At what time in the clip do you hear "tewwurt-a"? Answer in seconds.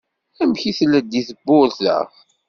1.27-1.97